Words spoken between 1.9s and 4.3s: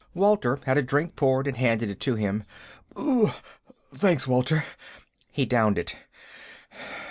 it to him. "Uggh! Thanks,